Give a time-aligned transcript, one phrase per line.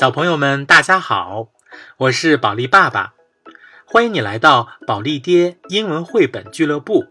[0.00, 1.50] 小朋友们，大家好，
[1.98, 3.12] 我是宝利爸爸，
[3.84, 7.08] 欢迎你来到宝利爹英文绘本俱乐部。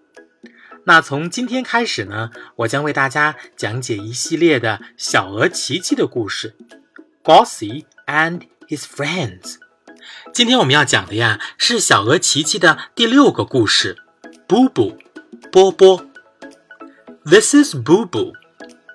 [0.85, 6.55] 那从今天开始呢，我将为大家讲解一系列的小鹅奇奇的故事
[7.23, 9.57] ，Gossy and his friends。
[10.33, 13.97] 今天我们要讲的呀，是小鹅奇奇的第六个故事
[14.47, 14.97] ，Boo Boo，
[15.51, 16.03] 波波。
[17.23, 18.33] This is Boo Boo，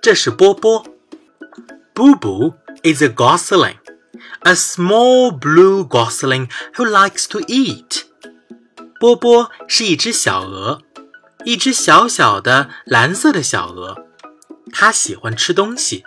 [0.03, 0.85] 这是波波。
[1.95, 3.77] Boo Boo is a gosling。
[4.42, 8.04] a small blue gosling who likes to eat.
[9.00, 10.82] 波波是一只小鹅，
[11.46, 14.06] 一只小小的蓝色的小鹅，
[14.74, 16.04] 它喜欢吃东西。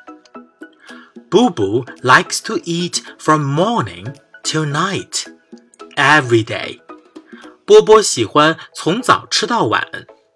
[1.31, 5.25] Boo Boo likes to eat from morning till night,
[5.97, 6.81] every day.
[7.65, 9.87] 波波喜欢从早吃到晚，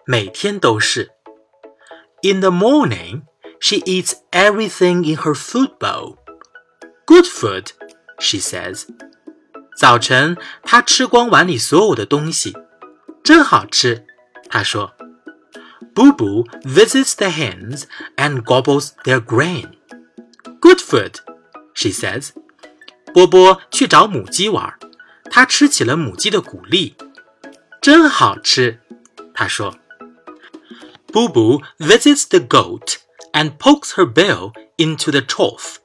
[0.06, 1.10] 每天都是。
[2.22, 3.24] In the morning,
[3.60, 6.16] she eats everything in her food bowl.
[7.10, 7.68] Good food,
[8.18, 8.86] she says.
[9.76, 12.56] 早晨，她吃光碗里所有的东西，
[13.22, 14.06] 真好吃。
[14.48, 14.96] 她说：“
[15.94, 17.84] Boo Boo visits the hens
[18.16, 19.72] and gobbles their grain.
[20.60, 21.16] Good food,”
[21.74, 22.30] she says.
[23.12, 24.74] 波波去找母鸡玩，
[25.30, 26.96] 他吃起了母鸡的谷粒，
[27.80, 28.80] 真好吃。
[29.32, 29.76] 他说：“
[31.12, 32.96] Boo Boo visits the goat
[33.32, 35.76] and pokes her bill into the trough.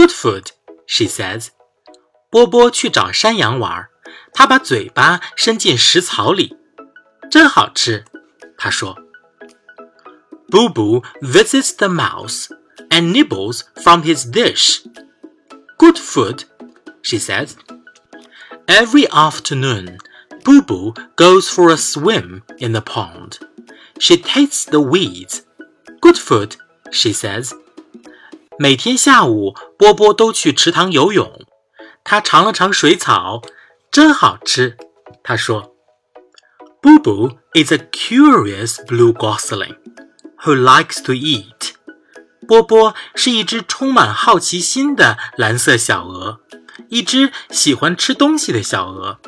[0.00, 0.50] Good food,”
[0.86, 1.48] she says.
[2.30, 3.88] 波波去找山羊玩，
[4.32, 6.56] 他把嘴巴伸进食槽里，
[7.30, 8.04] 真好吃。
[8.58, 8.96] 他说：“
[10.50, 12.48] Boo Boo visits the mouse
[12.90, 14.80] and nibbles from his dish.
[15.78, 16.44] Good food,”
[17.02, 17.54] she says.
[18.66, 19.98] Every afternoon,
[20.44, 23.38] Boo Boo goes for a swim in the pond.
[23.98, 25.42] She tastes the weeds.
[26.00, 26.56] Good food,
[26.90, 27.54] she says.
[28.61, 31.47] 每天下午，波波都去池塘游泳。
[32.03, 33.41] 他尝了尝水草，
[33.91, 34.77] 真好吃。
[35.23, 35.73] 他说
[36.79, 39.77] ：“Boo Boo is a curious blue gosling
[40.43, 41.71] who likes to eat。”
[42.47, 46.41] 波波是一只充满好奇心的蓝色小鹅，
[46.89, 49.19] 一只喜欢吃东西的小鹅。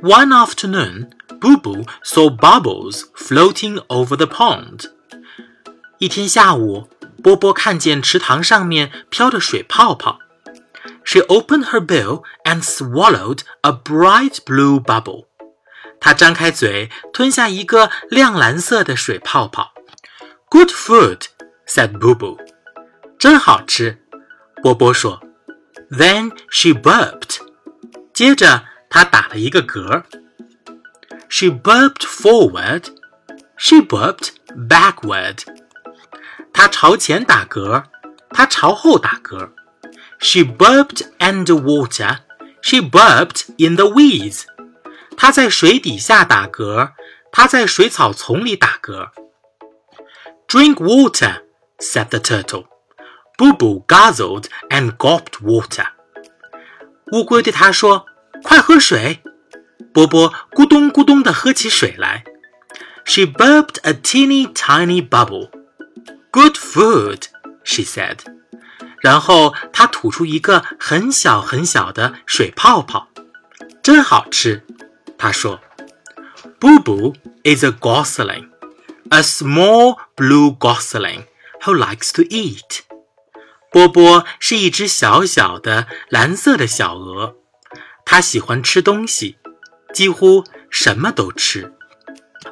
[0.00, 4.90] One afternoon, Boo Boo saw bubbles floating over the pond。
[5.98, 6.88] 一天下午，
[7.23, 10.19] 波波看见池塘上面飘着水泡泡。
[11.05, 15.25] she opened her bill and swallowed a bright blue bubble.
[15.99, 19.73] 她张开嘴，吞下一个亮蓝色的水泡泡。
[20.49, 21.23] Good food,
[21.67, 22.37] said Boo Boo.
[23.17, 23.99] 真好吃，
[24.61, 25.21] 波波说。
[25.89, 27.37] Then she burped.
[28.13, 30.03] 接着她打了一个嗝。
[31.29, 32.85] She burped forward.
[33.57, 35.39] She burped backward.
[36.57, 37.83] 她朝前打嗝，
[38.29, 39.49] 她朝后打嗝。
[40.23, 42.19] she burped underwater.
[42.61, 44.45] She burped in the weeds.
[45.17, 46.91] 她在水底下打嗝，
[47.31, 49.09] 她在水草丛里打嗝。
[50.47, 51.41] Drink water,
[51.79, 52.67] said the turtle.
[53.37, 55.87] Boo Boo guzzled and gulped water.
[57.11, 59.21] 乌龟对他说：“快喝水！”
[59.93, 62.23] 波波咕咚咕咚地喝起水来。
[63.03, 65.49] She burped a teeny tiny bubble.
[66.31, 67.23] Good food,
[67.63, 68.19] she said.
[69.01, 73.09] 然后他吐出一个很小很小的水泡泡，
[73.81, 74.63] 真好吃。
[75.17, 75.59] 他说：“
[76.59, 78.49] Boo Boo is a gosling,
[79.09, 81.25] a small blue gosling
[81.61, 82.81] who likes to eat。”
[83.71, 87.35] 波波是一只小小的蓝色的小鹅，
[88.05, 89.37] 它喜欢吃东西，
[89.93, 91.73] 几乎什么都吃。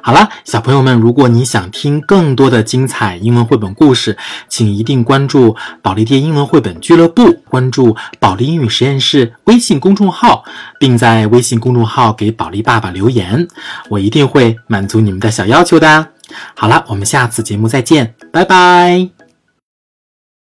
[0.01, 4.17] 好了，小朋友们，如果你想听更多的精彩英文绘本故事，
[4.47, 10.45] 请一定关注保利爹英文绘本俱乐部，关注保利英语实验室微信公众号，
[10.79, 13.47] 并在微信公众号给保利爸爸留言，
[13.89, 16.07] 我一定会满足你们的小要求的。
[16.53, 19.16] 好了，我们下次节目再见，拜拜。